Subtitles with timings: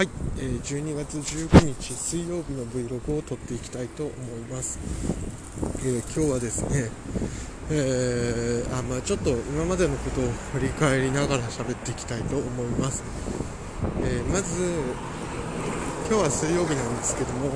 [0.00, 0.08] はい、
[0.38, 4.14] えー、12月19日水曜日の Vlog を撮っていきたいと思い
[4.50, 4.78] ます、
[5.80, 6.90] えー、今日はですね、
[7.70, 10.24] えー、あまあ、ちょっと今までのことを
[10.54, 13.04] 振り返りながら喋っていきたいと思います、
[14.02, 14.72] えまず
[16.08, 17.50] 今日は水曜日なんですけども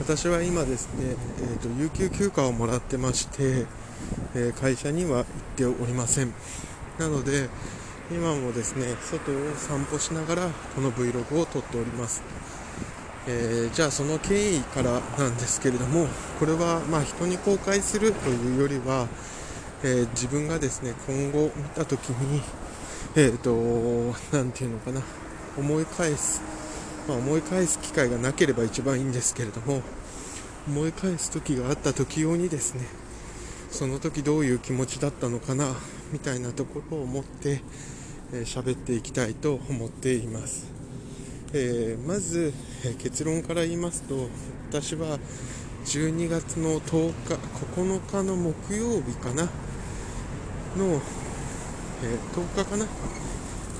[0.00, 3.64] 私は今ですね、えーと、有給休暇をもらってまして、
[4.34, 5.24] え会社には行っ
[5.56, 6.34] ておりません。
[6.98, 7.48] なので
[8.10, 12.22] 今もですね外を散歩しながらこの Vlog を撮っております、
[13.26, 16.06] えー、じゃあその経緯からなんですけれども
[16.38, 19.08] これはま人に公開するというよりは、
[19.82, 22.42] えー、自分がですね今後見た時に
[23.16, 25.00] えっ、ー、と何て言うのかな
[25.56, 26.42] 思い返す、
[27.08, 29.80] まあ、思い返す機会がなければ一番いいんですけれども
[30.68, 32.84] 思い返す時があった時用にですね
[33.70, 35.74] その時どういう気持ちだったのかな
[36.12, 37.62] みたいなところを思って
[38.32, 40.66] 喋、えー、っていきたいと思っています、
[41.52, 42.52] えー、まず、
[42.84, 44.28] え、結論から言いますと
[44.70, 45.18] 私は
[45.84, 47.34] 12月の10日
[47.74, 49.48] 9日の木曜日かな。
[50.76, 51.00] の、
[52.02, 52.86] え10日かな、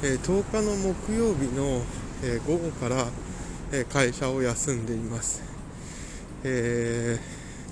[0.03, 1.83] え10日の木曜日の、
[2.22, 3.06] え午後から、
[3.72, 5.42] え会社を休んでいます、
[6.45, 7.19] え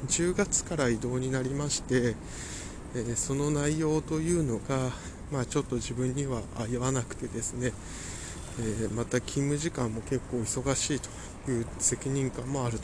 [0.08, 2.16] 10月から移動になりまして、
[2.94, 4.90] え、その内容というのが、
[5.32, 7.72] まあ、ちょっと自分には合わなくてですね、
[8.60, 12.78] えー、また勤務時間も結構忙しいという責任感もある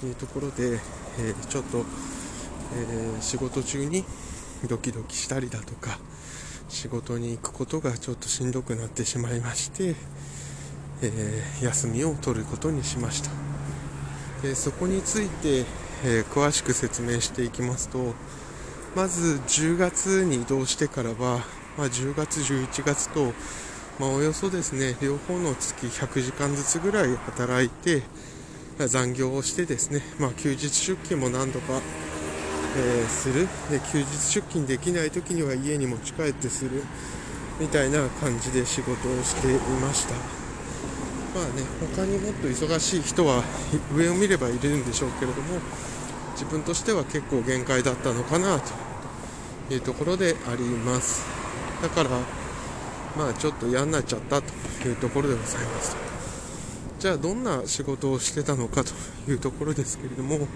[0.00, 0.74] というところで、
[1.18, 1.84] えー、ちょっと、
[2.76, 4.04] え仕事中に
[4.68, 5.98] ドキドキしたりだとか
[6.68, 9.94] 仕事に行くことがちょっとしんどくなってしまいまして、
[11.02, 13.30] え休みを取ることにしました。
[14.42, 15.66] でそこについて、
[16.04, 18.14] え詳しく説明していきますと
[18.94, 21.44] まず10月に移動してからは、
[21.76, 23.32] まあ、10月、11月と、
[23.98, 28.02] まあ、およそですね両方の月100時間ずつぐらい働いて
[28.78, 31.80] 残業をしてですね、まあ、休日出勤も何度か、
[32.76, 33.48] えー、する。
[33.70, 36.82] で休日出勤できない時には家に持ち帰ってする。
[37.60, 40.14] みたいな感じで仕事をしていました。
[41.34, 41.62] まあね
[41.94, 43.42] 他にもっと忙しい人は
[43.94, 45.60] 上を見ればいるんでしょうけれども
[46.32, 51.43] 自分としては結構限界だったのかなというところであります。
[51.82, 52.10] だから
[53.16, 55.96] まあちょっと嫌になっちゃったというところでございます。
[56.98, 58.92] じゃあどんな仕事をしてたのかと
[59.30, 60.48] いうところですけれども、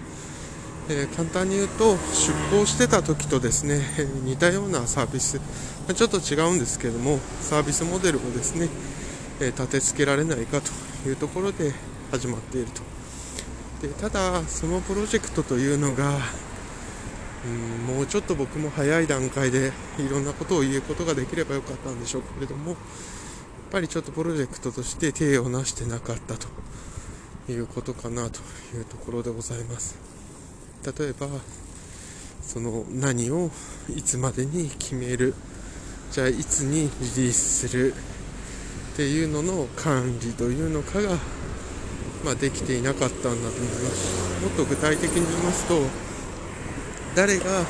[0.89, 3.81] えー、簡単に言うと出向してた時とですね、
[4.23, 5.39] 似たようなサービス、
[5.93, 8.67] ちょっと違うんですけれどもサービスモデルをですね、
[9.39, 10.71] えー、立て付けられないかと
[11.07, 11.71] いうところで
[12.11, 12.81] 始まっていると。
[13.87, 16.17] でただそのプロジェクトというのが
[17.45, 22.77] うんもうちょっと僕も早い段階で いろんなことを言うことができればよかったんでしょうけれどもやっ
[23.71, 26.47] ぱりちょっとプロジェクトとして手をなしてなかったと
[27.51, 28.39] いうことかなと
[28.75, 29.95] いうところでございます。
[30.97, 31.27] 例えば
[32.41, 33.51] その何を
[33.95, 35.35] いつまでに決める
[36.11, 37.93] じゃあいつにリリースする
[38.93, 41.17] っていうのの管理というのかが
[42.23, 44.41] まあ、できていなかったんだと思います。
[44.43, 45.81] もっと具体的に言いますと
[47.19, 47.65] 誰が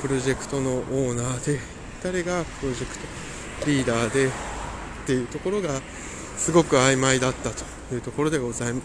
[0.00, 1.60] プロジェクトのオーナーで
[2.02, 4.30] 誰がプロジェクトリーダーでっ
[5.06, 5.68] ていうところが
[6.38, 8.84] すごく曖昧だったというところでございます。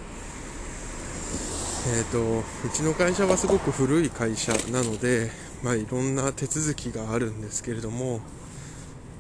[1.98, 2.44] えーと、う
[2.74, 5.32] ちの会社はすごく古い会社なので、
[5.64, 8.20] まあ、いろんな手続きがあるんですけれども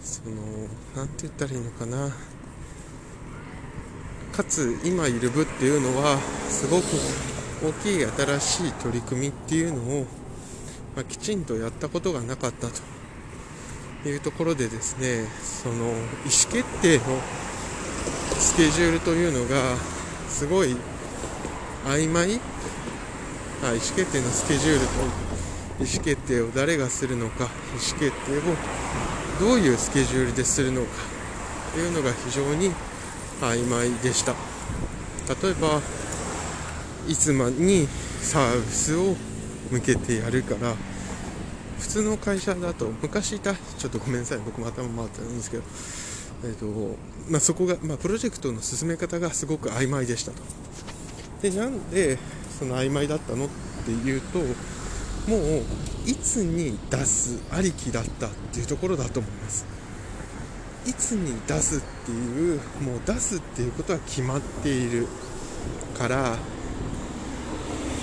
[0.01, 0.35] その
[0.97, 2.13] 何て言ったらいいのかな。
[4.33, 6.17] かつ今いる部っていうのは
[6.49, 6.83] すごく
[7.65, 10.05] 大きい新しい取り組みっていうのを、
[10.97, 12.73] まあ、きちんとやったことがなかったと。
[14.09, 15.93] いうところでですねその意思
[16.51, 17.03] 決定の
[18.37, 19.75] スケジュールというのが
[20.29, 20.75] すごい
[21.85, 22.39] 曖昧？
[23.63, 24.93] あ意思決定のスケジュールと
[25.83, 28.41] 意思決定を誰がするのか意思決定を
[29.39, 30.87] どういうスケジュールでするのか
[31.73, 32.71] というのが非常に
[33.41, 34.33] 曖昧でした。
[35.43, 35.81] 例えば
[37.07, 37.87] いつまに
[38.21, 39.15] サービスを
[39.71, 40.75] 向けてやるから
[41.79, 45.63] 普通の会社だと昔いたちょっとごめんなさい僕も頭回ってないんですけど、
[46.43, 46.97] えーと
[47.29, 50.41] まあ、そこが、まあ、プロジェクトの進め方がすごく曖昧でしたと。
[51.41, 52.17] でなんで
[52.57, 53.49] その曖昧だったのっ
[53.85, 55.63] ていうともう
[56.05, 59.65] いつに出すありきだったっていうところだと思います。
[60.87, 65.05] いつに出すっていうもう出すっていうことは決まっている
[65.97, 66.37] からっ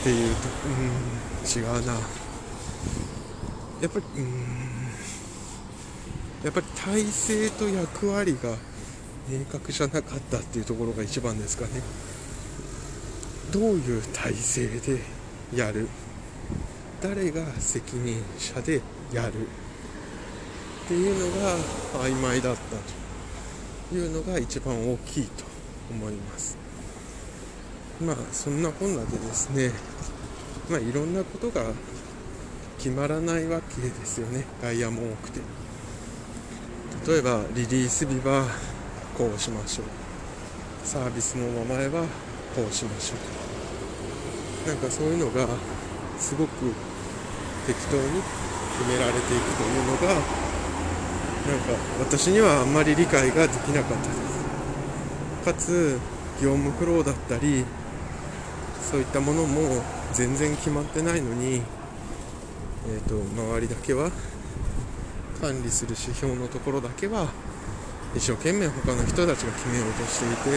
[0.03, 2.24] ていうとうん違うな。
[3.81, 4.33] やっぱりうん
[6.45, 8.57] やっぱり体制と役割が
[9.29, 11.71] 明確じゃなかったっていうところが一番ですかね。
[13.51, 14.99] どういう体制で
[15.55, 15.89] やる？
[17.01, 18.83] 誰が責任者で
[19.13, 21.57] やるっていうのが
[22.05, 22.61] 曖昧だった
[23.89, 25.45] というのが一番大きいと
[25.91, 26.59] 思います。
[28.01, 29.71] まあそんなこんなでですね。
[30.69, 31.63] まあいろんなことが
[32.85, 34.45] 決まらないわけですよね。
[34.61, 35.41] 外野も多くて。
[37.11, 38.45] 例えばリリース日は
[39.17, 39.87] こうしましょう。
[40.85, 42.03] サービスの名前は
[42.55, 43.15] こうしましょ
[44.67, 45.49] うなんかそういうのが
[46.19, 46.51] すごく
[47.67, 48.21] 適当に
[48.77, 55.45] 決められていくというのがなんか私にはあんまり理解ができなかったです。
[55.47, 55.99] かつ
[56.39, 57.65] 業務フローだったり
[58.83, 59.83] そういったものも
[60.13, 61.63] 全然決まってないのに、
[62.87, 64.11] えーと、周りだけは
[65.41, 67.29] 管理する指標のところだけは
[68.15, 70.51] 一生懸命他の人たちが決めようとしていて、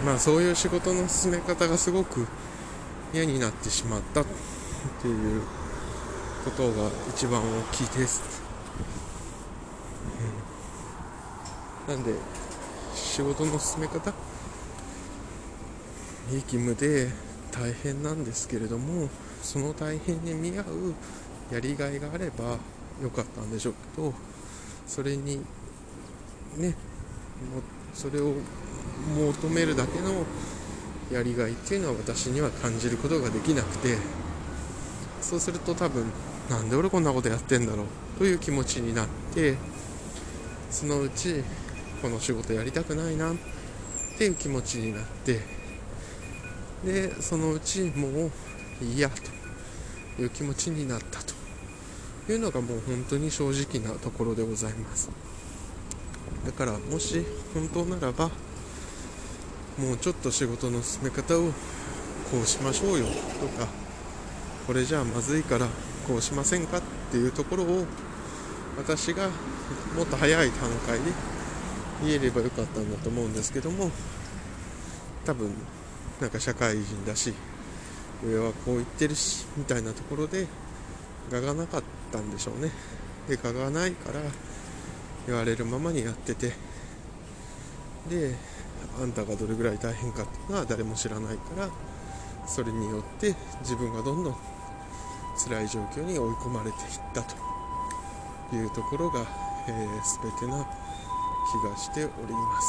[0.00, 2.26] うん、まあそういう仕事の進め方がすごく
[3.12, 4.24] 嫌になってしまったっ
[5.02, 5.42] ていう
[6.44, 8.22] ことが一番大きいです、
[11.88, 12.14] うん、なんで
[12.94, 14.12] 仕事の進め方？
[16.30, 17.10] いい勤務で
[17.50, 19.08] 大変なんですけれども
[19.42, 20.94] その大変に見合う
[21.52, 22.56] やりがいがあれば
[23.02, 24.14] よかったんでしょうけど
[24.86, 25.44] それに
[26.56, 26.74] ね
[27.92, 28.34] それを
[29.16, 30.24] 求めるだけの
[31.10, 33.98] やりがいっていうのは私には感じることができなくて
[35.20, 36.06] そうすると多分
[36.48, 37.86] なんで俺こんなことやってんだろう
[38.18, 39.56] という気持ちになって
[40.70, 41.42] そのうち
[42.00, 43.34] この仕事やりたくないなっ
[44.18, 45.40] ていう気持ちになって
[46.84, 48.30] でそのうちもう
[48.82, 49.10] いいや
[50.16, 55.10] という気持ちになったというのがもう本当に正直なところでございます。
[56.44, 57.24] だからもし
[57.54, 58.30] 本当ならば
[59.78, 61.52] もうちょっと仕事の進め方を
[62.30, 63.68] こうしましょうよとか
[64.66, 65.66] これじゃあまずいから
[66.06, 67.84] こうしませんかっていうところを
[68.76, 69.28] 私が
[69.96, 71.12] もっと早い段階で
[72.04, 73.90] 言えればよかったんだと思うんですけども
[75.24, 75.52] 多分
[76.20, 77.32] なんか社会人だし
[78.24, 80.46] 上はこう言ってるしみたいなところで
[81.30, 81.82] 我がなかっ
[82.12, 82.70] たんでしょうね。
[83.28, 84.20] で我がないから
[85.26, 86.52] 言われるままにやってて。
[88.08, 88.34] で
[89.00, 91.68] あんたがどれぐらい大変かっていうのは誰も知らないから
[92.46, 94.36] それによって自分がどんどん
[95.38, 97.34] 辛い状況に追い込まれていったと
[98.54, 99.24] いうところが、
[99.68, 100.66] えー、全てな
[101.64, 102.68] 気がしております。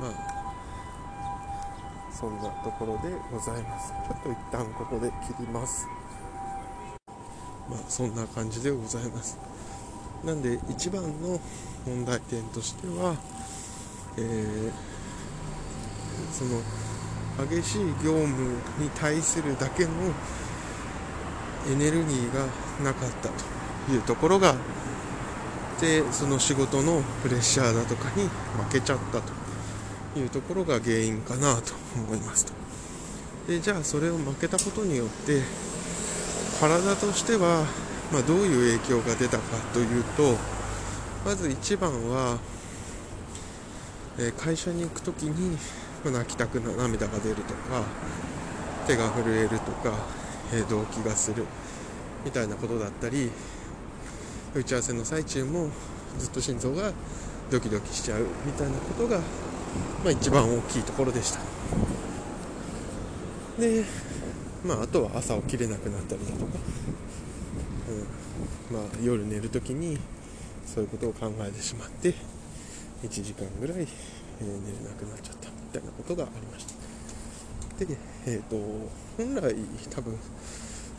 [0.00, 0.35] まあ
[2.18, 3.92] そんなところでございます。
[4.08, 5.86] ちょっと一旦ここで切ります。
[7.68, 9.38] まあそんな感じでございます。
[10.24, 11.38] なんで一番の
[11.86, 13.14] 問題点としては
[14.18, 14.72] えー、
[16.32, 16.62] その
[17.46, 19.90] 激しい業務に対するだけの
[21.70, 22.46] エネルギーが
[22.82, 24.54] なかったというところが
[25.80, 28.22] でその仕事のプレッシャーだとかに
[28.64, 29.45] 負けちゃったと。
[30.18, 32.52] いうところが原因かなと思いますと。
[33.48, 35.42] でじゃあそれを負けたことによって
[36.60, 37.64] 体としては、
[38.12, 40.36] まあ、どういう影響が出たかというと
[41.24, 42.38] まず一番は
[44.18, 45.56] え会社に行く時に
[46.04, 47.84] 泣きたくな涙が出るとか
[48.86, 49.92] 手が震えるとか、
[50.52, 51.44] え動悸がする
[52.24, 53.32] みたいなことだったり
[54.54, 55.70] 打ち合わせの最中も
[56.18, 56.92] ずっと心臓が
[57.50, 59.20] ドキドキしちゃうみたいなことが、
[60.04, 61.40] まあ、一番大きいところでした。
[63.60, 63.84] で
[64.64, 66.58] まああとは朝起きれなくなったりだとか、
[68.70, 68.76] うん。
[68.76, 69.98] まあ、夜寝る時に
[70.66, 72.14] そういうことを考えてしまって
[73.02, 73.86] 1時間ぐらい、え、
[74.40, 77.84] 寝れなくなっちゃったみたいなことがありました。
[77.84, 78.56] で、えーと、
[79.16, 79.54] 本来
[79.90, 80.18] 多分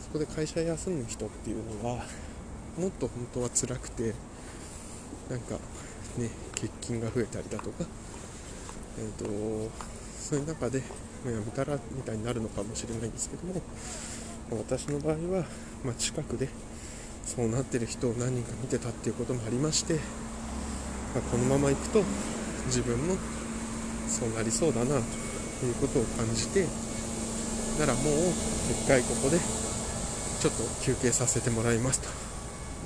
[0.00, 2.04] そこで会社休む人っていうのは
[2.78, 4.14] もっと本当は辛くて
[5.28, 5.56] なんか
[6.16, 7.84] ね欠勤が増えたりだとか
[8.98, 9.70] え、ー、と
[10.20, 10.82] そういう中で、
[11.24, 13.60] まあ、やめたらみたいになるのかもしれないんですけども、
[14.50, 15.44] 私の場合は、
[15.84, 16.48] まあ、近くで
[17.24, 20.00] そうなってる人を何人か見てたっていうこともありまして
[21.14, 22.02] まあ、このままいくと
[22.66, 23.16] 自分も
[24.08, 26.66] そうなりそうだなということを感じて
[27.78, 28.04] ならもう
[28.70, 29.38] 一回ここで
[30.40, 32.00] ちょっと休憩させてもらいます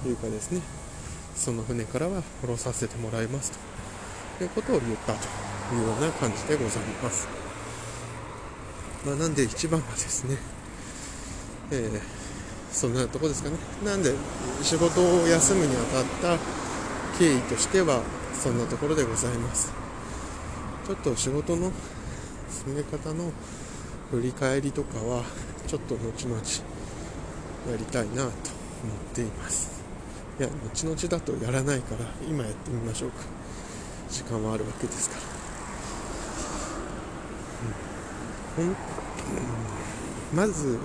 [0.02, 0.61] というかですね
[1.35, 3.72] その船からは降ろさせてもらいますと。
[4.41, 5.19] いうことを言ったと
[5.75, 7.29] いうような感じでございます、
[9.07, 10.37] まあ、なんで一番はですね、
[11.71, 12.01] えー、
[12.73, 13.57] そんなとこですかね。
[13.85, 14.15] なんで
[14.62, 15.79] 仕事を休むにあ
[16.23, 18.03] たった経緯としては
[18.35, 19.73] そんなところでございます。
[20.87, 21.71] ちょっと仕事の
[22.67, 23.31] 進め方の
[24.11, 25.23] 振り返りとかは
[25.67, 26.41] ちょっと後々
[27.71, 28.31] やりたいなと思っ
[29.15, 29.83] ています。
[30.39, 33.42] いや後々だとやらないから今やってみましょうか。
[34.12, 35.16] 時間はあるわけですか
[38.59, 38.76] ら、うん、
[40.37, 40.78] まず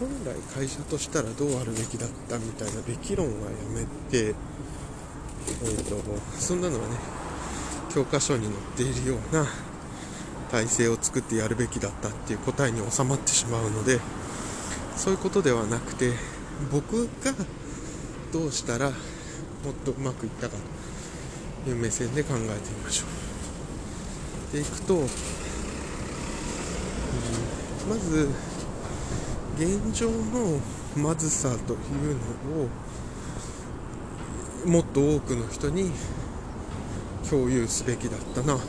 [0.00, 4.34] 本来会社としたらどうあるべきだったみたいなべき論はやめて、
[5.62, 5.96] えーと、
[6.36, 6.96] そんなのはね
[7.94, 9.46] 教科書に載っているような
[10.50, 14.00] 体制を作ってやるべきだったっていう答えに収まってしまうので
[14.96, 16.12] そういうことではなくて
[16.72, 17.32] 僕が
[18.32, 18.94] どうしたらも
[19.70, 20.71] っとうまくいったかと。
[21.66, 23.06] いう目線で考えてみましょ
[24.50, 24.52] う。
[24.52, 25.06] でいくと、うん、
[27.88, 28.28] まず
[29.56, 30.60] 現状の
[30.96, 31.78] まずさという
[32.54, 32.68] のを
[34.66, 35.90] もっと多くの人に
[37.28, 38.60] 共有すべきだったなと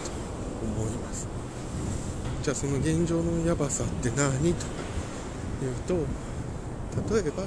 [0.63, 1.27] 思います
[2.41, 4.55] じゃあその現状のやばさって何という
[5.87, 5.95] と
[7.13, 7.43] 例えば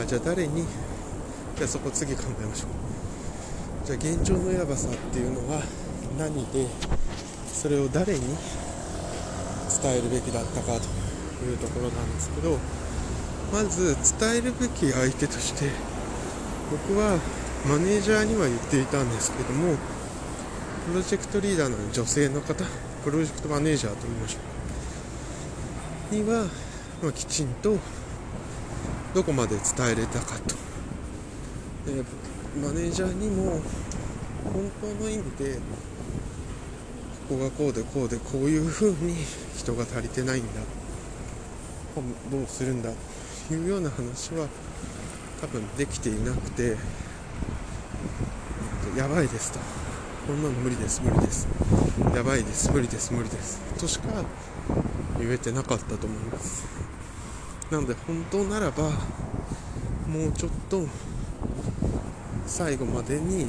[0.00, 0.64] あじゃあ誰に
[1.56, 2.87] じゃあそこ次考えましょう
[3.88, 5.62] じゃあ現状のやばさっていうのは
[6.18, 6.66] 何で
[7.50, 8.20] それを誰に
[9.80, 12.58] 伝えるべきだったかというところなんですけど
[13.50, 15.70] まず伝えるべき相手として
[16.70, 17.18] 僕は
[17.66, 19.76] マネージャーには言っていたんですけども
[20.88, 22.62] プロジェクトリーダーの女性の方
[23.04, 24.38] プロジェクトマネージャーと言いましょ
[26.12, 26.14] う。
[26.14, 26.44] には、
[27.02, 27.78] まあ、きちんと
[29.14, 30.56] どこまで伝えれたかと。
[32.58, 33.60] マネージャーにも
[34.44, 35.58] 本当の意味で
[37.28, 39.14] ここがこうでこうでこういう風に
[39.56, 40.48] 人が足りてないんだ。
[42.30, 42.90] どうするんだ
[43.48, 44.46] というような話は
[45.40, 46.76] 多分できていなくて
[48.96, 49.58] やばいですと。
[50.26, 51.48] こんなの無理です無理です。
[52.14, 53.60] やばいです無理です無理です。
[53.78, 54.08] としか
[55.18, 56.64] 言えてなかったと思います。
[57.70, 58.90] なので本当ならば
[60.08, 60.86] もうちょっと
[62.48, 63.46] 最後までに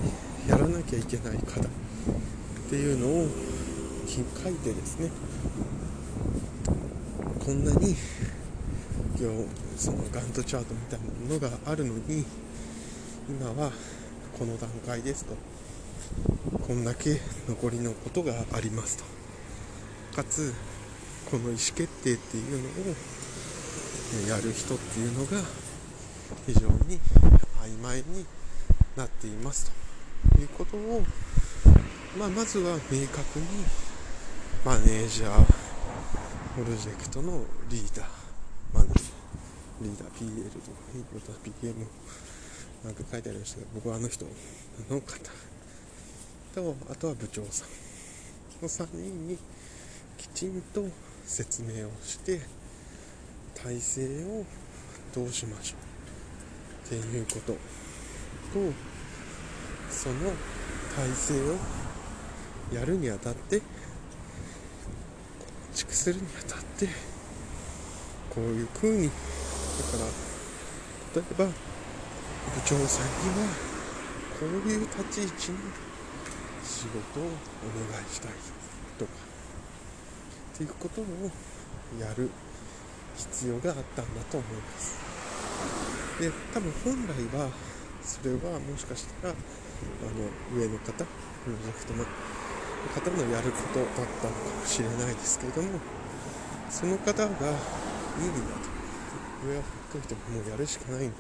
[0.48, 1.70] やらなきゃいけない課題っ
[2.70, 3.28] ていうのを
[4.08, 5.10] 書いてですね
[7.46, 7.96] こんなに
[9.78, 12.26] そのガントチャートみたいなものがあるのに
[13.30, 13.72] 今は
[14.38, 15.36] この段階ですと
[16.68, 19.20] こんだけ残りのことがありますと。
[20.16, 20.54] かつ
[21.30, 22.68] この意思決定っていうの
[24.28, 25.38] をやる人っていうのが
[26.46, 27.00] 非常に
[27.62, 28.26] 曖昧に
[29.00, 29.72] なっています。
[30.36, 31.02] ということを、
[32.18, 33.46] まあ、まずは明確に
[34.66, 35.46] マネージャー
[36.54, 38.08] プロジェクトのリーダー
[38.74, 40.66] マネージャーリーダー PL とか、
[41.14, 41.88] また PM
[42.84, 44.26] なんか書いてありましたけど、僕はあの人
[44.90, 45.32] の方。
[46.54, 47.70] と、あとは部長さん。
[48.62, 49.38] の3人に
[50.18, 50.84] きちんと
[51.24, 52.42] 説明をして、
[53.56, 54.44] 体制を
[55.16, 55.76] どうしましょ
[56.84, 56.88] う。
[56.88, 57.58] っていうことと、
[59.90, 60.16] その
[60.96, 61.56] 体制を
[62.74, 63.66] やるにあたって、構
[65.74, 66.88] 築するにあたって、
[68.30, 71.52] こういう風にだから例えば部
[72.66, 73.48] 長さんには
[74.40, 75.58] こういう立ち位置の
[76.64, 77.28] 仕事をお
[77.92, 78.32] 願いしたい
[78.98, 79.12] とか
[80.54, 81.06] っていうことを
[82.00, 82.30] やる
[83.18, 85.00] 必要があったんだと思います。
[86.20, 87.50] で多分本来は
[88.04, 89.34] それはもしかしたら
[90.02, 90.92] あの上の方？
[90.94, 95.80] プロジェクトの方のやることだったのかもしれないですけれども
[96.70, 97.60] その方がいいんだと。
[99.48, 101.16] 上はほっといてももうやるしかないんだ。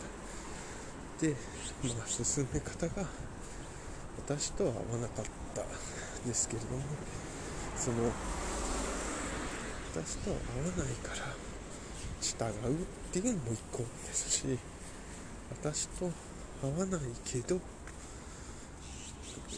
[1.21, 1.35] で、
[1.83, 3.05] まあ、進め方が
[4.17, 5.25] 私とは合わなかっ
[5.55, 5.63] た
[6.27, 6.81] ですけれども
[7.75, 7.97] その
[9.93, 11.33] 私とは合わないから
[12.21, 14.59] 従うっていうのも一個ですし
[15.51, 16.11] 私と
[16.61, 17.59] 合わないけど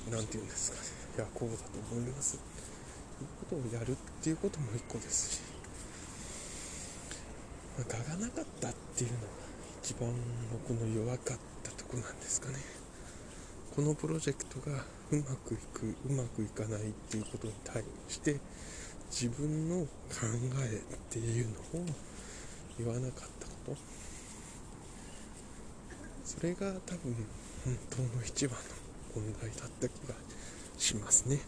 [0.10, 0.84] 何て言うんですかね。
[1.18, 2.38] いやこうだと思います。
[2.38, 5.42] ということをやるっていうことも一個ですし。
[7.78, 9.24] まあ、がなかったっていうのが
[9.82, 10.10] 一番
[10.52, 12.56] 僕の弱かったとこなんですかね。
[13.76, 18.40] このプロジェクトがうまくいくうまくいかないっていうことに対して
[19.10, 19.88] 自分の考
[20.60, 21.86] えっていうのを
[22.78, 23.78] 言わなかったこと。
[26.26, 27.16] それが多分
[27.66, 30.16] 本当の一番の問題だった気が
[30.78, 31.40] しますね、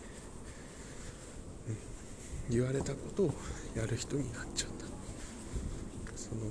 [2.50, 3.34] うん、言われたことを
[3.76, 4.86] やる人になっちゃった。
[6.16, 6.42] その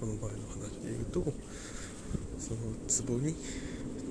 [0.00, 1.22] この前の話で言うと
[2.38, 3.34] その壺に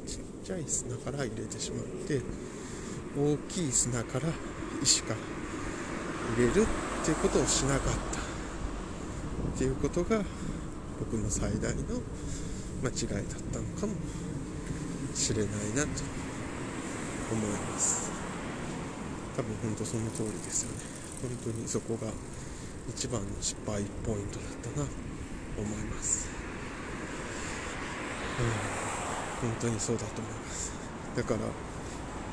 [0.05, 2.21] ちっちゃい砂から入れてしまって
[3.17, 4.27] 大きい砂から
[4.83, 5.15] 石か
[6.37, 8.19] 入れるっていうことをしなかった。
[9.55, 10.23] っていうことが
[10.99, 11.81] 僕の最大の
[12.83, 13.93] 間違いだったのかも。
[15.19, 15.89] しれないなと
[17.31, 18.09] 思います。
[19.35, 20.77] 多分本当その通りですよね。
[21.21, 22.07] 本当にそこが
[22.87, 24.91] 一番の失敗ポイントだったなと
[25.57, 26.29] 思います。
[28.39, 29.49] うん。
[29.49, 30.71] 本当にそうだと思います。
[31.15, 31.39] だから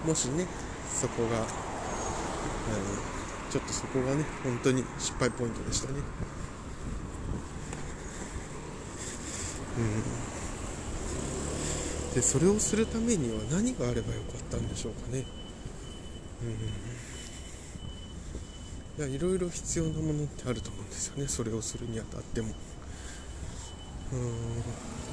[0.07, 0.47] もしね
[0.89, 1.47] そこが、うん、
[3.51, 5.99] ちょっとそこがね本当に失敗ポイントでしたね。
[9.79, 9.81] う
[10.33, 10.36] ん。
[12.17, 15.27] でそれをするためには何があればよかったんでしょうかね。
[18.99, 19.05] うん。
[19.05, 21.29] いやいろいろ必要なものってあると思うんですよね。
[21.29, 22.55] それをするにあたっても。
[24.15, 24.63] うん。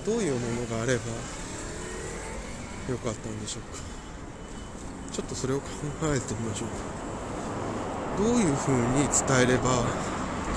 [0.05, 1.03] どういうものがあれば
[2.89, 3.83] よかったんでしょうか。
[5.11, 5.65] ちょっとそれを考
[6.03, 6.69] えてみましょう。
[6.69, 6.75] か
[8.17, 9.83] どういうふうに伝えれば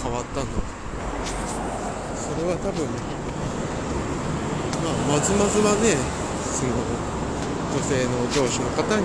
[0.00, 0.52] 変わったんだ
[2.14, 2.86] それは多分
[4.84, 6.25] まあまずまずはね
[6.56, 6.72] その
[7.74, 9.04] 女性の上司の方に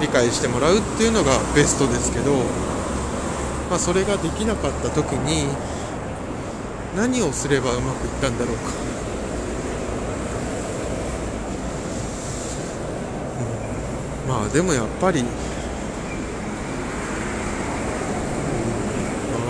[0.00, 2.36] 理解してもらうっていうのがベストですけど、
[3.68, 5.48] まあ、それができなかった時に
[6.94, 8.62] 何をすればうまくいったんだろうか、
[14.24, 15.24] うん、まあでもやっぱり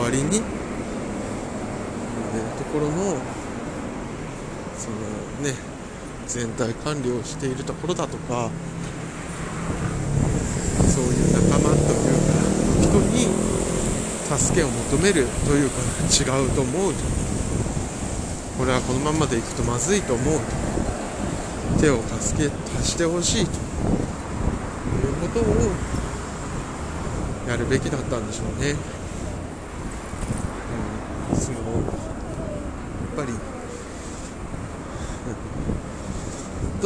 [0.06, 0.40] 周りに、え
[2.58, 3.16] ところの
[4.78, 4.96] その
[5.42, 5.75] ね
[6.26, 8.50] 全体管理をしているところだとか
[10.88, 12.34] そういう仲間というか
[12.82, 13.28] 人に
[14.26, 15.76] 助けを求めるというか
[16.10, 17.00] 違うと思うと。
[18.58, 20.44] これはこのままでいくとまずいと思うと。
[21.78, 23.52] 手を助け貸してほしいと。
[23.52, 23.56] い
[25.10, 25.44] うことを
[27.48, 28.74] やるべきだったんでしょうね。
[31.30, 31.64] うん、そのやっ
[33.16, 33.32] ぱり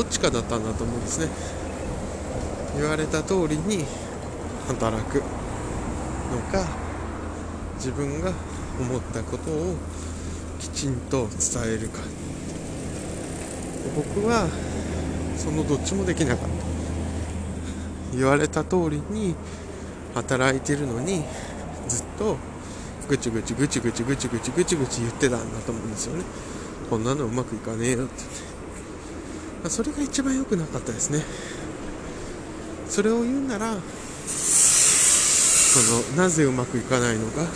[0.00, 1.28] どっちかだったんだと思うんですね。
[2.74, 3.84] 言われた通りに
[4.66, 5.22] 働くの
[6.50, 6.66] か
[7.74, 8.32] 自分が
[8.80, 9.76] 思ったことを
[10.58, 11.98] きちんと伝えるか。
[13.94, 14.48] 僕は
[15.36, 18.16] そのどっちもできなかった。
[18.16, 19.34] 言われた通りに
[20.14, 21.24] 働いてるのに
[21.88, 22.38] ずっと
[23.06, 26.24] ぐちぐちぐちぐちぐちぐちぐちぐち言ってたんだと思うんですよね。
[26.88, 28.49] こんなのうまくいかねえよって。
[29.68, 31.24] それが一番良くなかったですね。
[32.88, 33.76] それを言うなら
[34.26, 37.46] そのなぜうまくいかないのか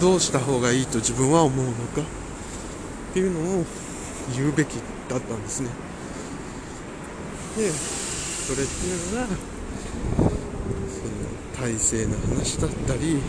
[0.00, 2.04] どうした方がいいと自分は思うのかっ
[3.14, 3.64] ていうのを
[4.36, 4.74] 言うべき
[5.08, 5.70] だったんですね。
[7.56, 9.28] でそれっていうのが
[10.18, 10.22] そ
[11.62, 13.22] の体制の話だったり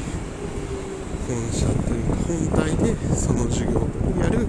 [1.28, 3.88] 本社というか本体でその授業を
[4.20, 4.48] やる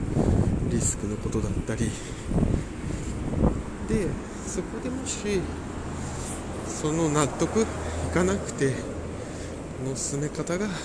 [0.71, 1.91] リスクのことだったり
[4.57, 5.43] そこでもし
[6.67, 7.67] その納得い
[8.15, 8.73] かなくて
[9.87, 10.77] の進め方がもう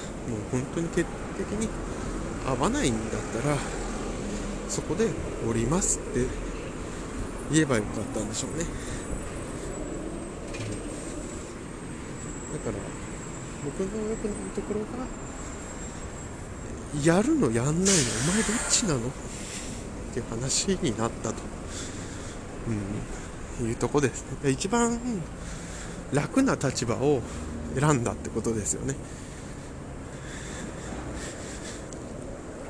[0.52, 1.06] 本当に決
[1.38, 1.70] 定的に
[2.46, 3.56] 合わないんだったら
[4.68, 5.08] そこで
[5.48, 6.26] 降りますって
[7.50, 8.66] 言えばよかったんでしょうね。
[12.52, 12.74] だから
[13.64, 14.86] 僕の良くないところが
[17.06, 17.86] やるのやんないのお
[18.34, 19.00] 前どっちなの？
[19.00, 19.02] っ
[20.14, 21.36] ていう話になったと、
[22.68, 22.76] うん、
[23.64, 24.50] いうとこですね。
[24.50, 25.00] 一番
[26.14, 27.22] 楽な立場を
[27.80, 28.96] 選んだってことですよね。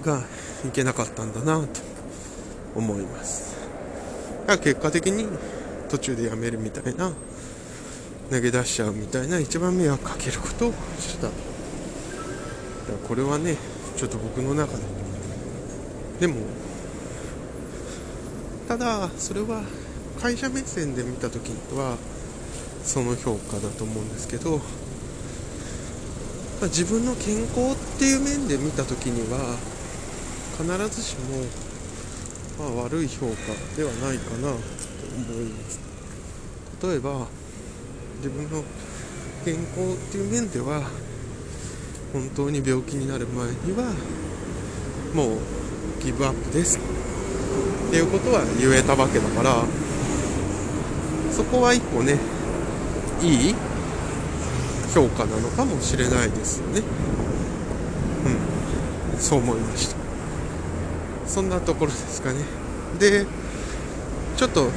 [0.03, 0.21] が
[0.65, 1.81] いけなかったんだなと
[2.75, 3.55] 思います。
[4.41, 5.27] だから結果的に
[5.89, 7.11] 途中でやめるみたいな
[8.31, 11.29] 投げ出しちゃうみたいな一番迷惑かけることをした。
[13.07, 13.57] これはね
[13.97, 14.83] ちょっと僕の中で。
[16.21, 16.35] でも
[18.67, 19.63] ただそれは
[20.21, 21.97] 会社目線で見た時は
[22.83, 24.59] その評価だと思うんですけど、
[26.61, 29.57] ま、自分の健康っていう面で見た時には
[30.59, 31.15] 必ずし
[32.59, 33.33] も、まあ、悪い評価
[33.75, 34.57] ではないかなと
[35.15, 35.79] 思います。
[36.83, 37.25] 例えば
[38.17, 38.63] 自分の
[39.43, 40.83] 健康っていう面では
[42.13, 43.91] 本当に病気になる前には
[45.15, 46.81] もうギブアップですっ
[47.89, 49.63] ていうことは言えたわけだから
[51.31, 52.17] そこは一個ね
[53.21, 53.55] いい
[54.93, 56.81] 評価なのかもしれないですよね。
[59.13, 59.19] うん。
[59.19, 59.95] そう思いました。
[61.27, 62.39] そんなところですかね。
[62.99, 63.25] で
[64.35, 64.69] ちょっと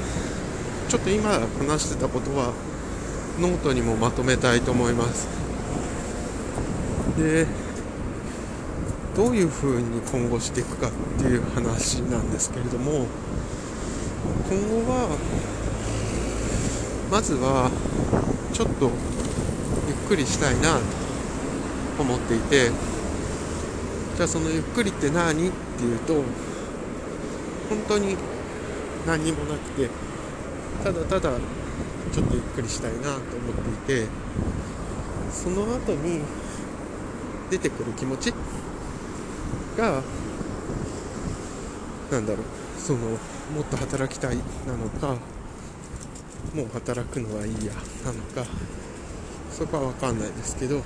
[0.89, 2.53] ちょっと今話してたことは
[3.41, 5.27] ノートにもまとめたいと思います。
[7.19, 7.47] で
[9.17, 13.07] どういうふうに今後していくかっていう話なんですけれども
[14.49, 15.17] 今後は
[17.15, 17.71] まずは
[18.53, 18.91] ちょっと
[19.87, 20.81] ゆっくりしたいな
[21.97, 22.71] と思っていて
[24.17, 26.15] じゃあそのゆっくりって何っていうと
[27.69, 28.17] 本当に
[29.07, 29.89] 何にもなくて
[30.83, 31.39] ただただ
[32.13, 33.21] ちょっとゆっくりしたいなと思っ
[33.87, 34.09] ていて
[35.31, 36.21] その後に
[37.49, 38.35] 出てくる気持ち
[39.79, 40.03] が
[42.11, 42.45] なんだろう
[42.77, 43.17] そのも
[43.61, 45.34] っと働きたいなのか
[46.55, 47.73] もう働くのはいいや
[48.05, 48.45] なのか
[49.51, 50.83] そこは分かんないですけど、うん、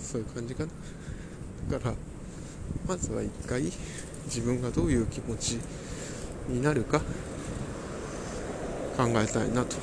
[0.00, 0.70] そういう感じかな。
[1.70, 1.94] だから
[2.86, 3.62] まずは一回
[4.24, 5.58] 自分がどういう気持ち
[6.48, 7.00] になるか
[8.96, 9.76] 考えたいなと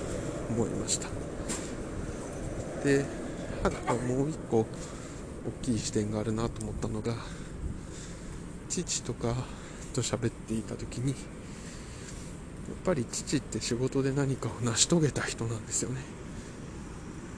[0.49, 1.07] 思いました。
[2.83, 3.05] で
[3.63, 4.65] ただもう一個大
[5.61, 7.15] きい視点があるなと思ったのが
[8.69, 9.33] 父とか
[9.93, 11.15] と喋っていた時に
[12.85, 16.01] ぱり父って仕事で何かを成し遂げた人なんですよね。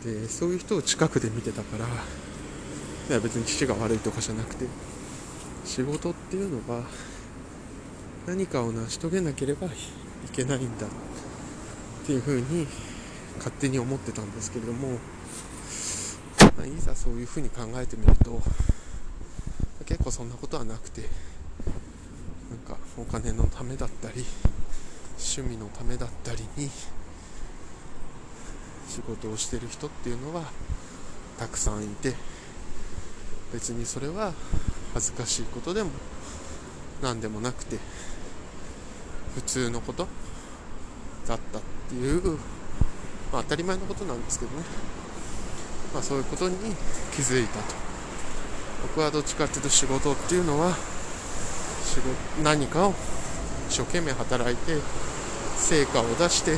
[0.03, 4.65] でそういう人を近くで見てたからいや別に父が悪いとかじゃなくて
[5.65, 6.83] 仕事っていうのは
[8.27, 9.71] 何かを成し遂げなければい
[10.31, 10.89] けないんだっ
[12.05, 12.67] ていうふうに
[13.37, 14.99] 勝手に思ってたんですけれども
[16.57, 18.41] ま、いざそういうふうに考えてみると
[19.85, 21.07] 結構そんなことはなくてな
[22.55, 24.25] んかお金のためだったり
[25.17, 26.69] 趣味のためだったりに
[28.87, 30.43] 仕事をしてる人っていうのは
[31.37, 32.13] たくさんいて
[33.53, 34.33] 別にそれは
[34.93, 35.91] 恥ずかしいことでも
[37.01, 37.77] 何でもなくて
[39.35, 40.07] 普通のこと
[41.27, 42.37] だったっていう、
[43.31, 44.63] まあ、当たり前のことなんですけどね。
[45.93, 46.55] まあ、そういうことに
[47.15, 47.75] 気づいたと。
[48.81, 50.75] 僕はどっちかっていうと仕事っていうのは
[51.83, 52.07] 仕事
[52.43, 52.93] 何かを
[53.69, 54.77] 一生懸命働いて
[55.57, 56.57] 成果を出して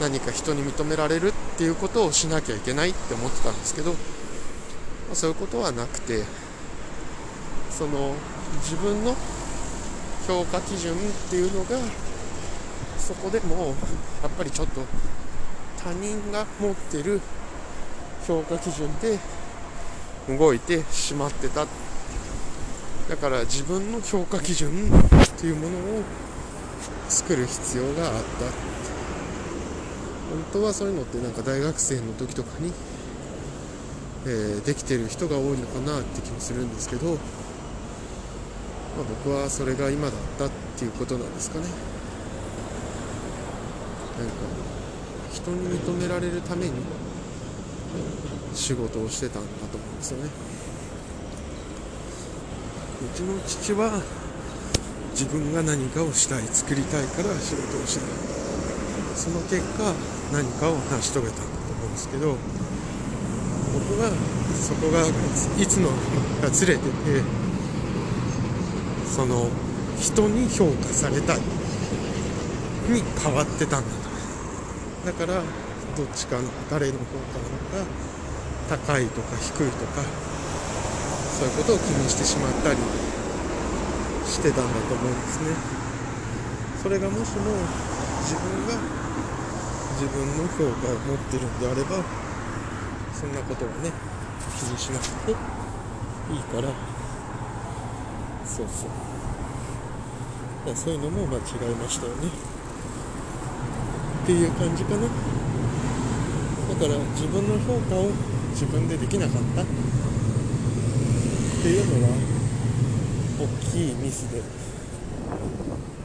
[0.00, 3.98] 何か人に認められるっていうことをしなきゃいけないって思ってたんですけど、ま
[5.12, 6.24] あ、そういうことはなくて
[7.70, 8.14] その
[8.62, 9.14] 自分の
[10.26, 10.96] 評価基準っ
[11.30, 11.78] ていうのが
[12.98, 13.74] そこでも
[14.22, 14.82] やっぱりちょっと
[15.82, 17.20] 他人が持ってる
[18.26, 19.18] 評価基準で
[20.28, 21.66] 動いてしまってた。
[23.08, 24.88] だから自分の評価基準
[25.40, 26.02] っていうものを
[27.08, 28.20] 作る必要があった。
[30.28, 32.70] 本当はそういうのってなんか大学生の時とかに、
[34.26, 37.18] えー、できてる人が多いのかなって気もするんですけど、まあ、
[39.24, 41.64] 僕はそれが今だったっていうことなんですかね。
[44.18, 44.34] なんか
[45.32, 46.72] 人に認められるために
[48.52, 50.30] 仕事をしてたんだと思うんですよね。
[53.14, 54.19] うちの父は
[55.20, 58.08] 自分が何かをしたい作りたいから仕事をしてた
[59.14, 59.92] その結果
[60.32, 62.36] 何かを成し遂げたんだと思うんですけど
[63.76, 64.08] 僕は
[64.56, 65.04] そこが
[65.60, 65.90] いつの
[66.40, 66.88] がずれてて
[69.04, 69.50] その
[70.00, 71.40] 人に評価されたい。
[72.88, 73.90] に変わってたんだ
[75.04, 75.06] と。
[75.06, 75.42] だから
[75.96, 80.00] どっちかの誰の評価なのか高いとか低いとか
[81.38, 82.76] そういうことを気にしてしまったり
[84.40, 85.52] してたんだと思うんですね。
[86.82, 87.52] それがもしも
[88.24, 88.72] 自分が
[90.00, 92.02] 自分の評価を持ってるんであれば
[93.12, 93.92] そんなことはね
[94.58, 95.36] 気にしなくていい
[96.40, 96.72] から。
[98.46, 98.90] そうそう。
[100.74, 102.28] そういうのも間違えましたよね。
[102.28, 105.02] っていう感じかな。
[105.02, 105.12] だか
[106.88, 108.08] ら自分の評価を
[108.52, 109.62] 自分でできなかった。
[109.62, 109.66] っ
[111.62, 112.39] ていうのは
[113.40, 114.42] 大きいミスで、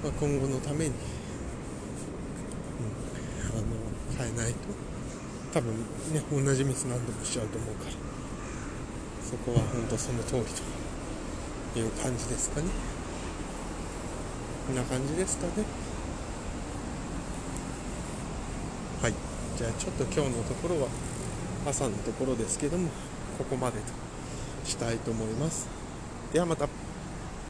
[0.01, 0.95] まあ、今後のために、うん、
[3.51, 3.75] あの
[4.17, 4.59] 変えないと。
[5.53, 5.73] 多分
[6.13, 7.91] ね同じミス何度もしちゃうと思うから。
[9.29, 10.43] そこは本当その通り
[11.73, 12.67] という感じですかね。
[14.67, 15.51] こんな感じですかね。
[19.01, 19.13] はい。
[19.57, 20.87] じゃあちょっと今日のところは
[21.67, 22.87] 朝のところですけども
[23.37, 23.85] ここまでと
[24.65, 25.67] したいと思います。
[26.31, 26.84] ではまた。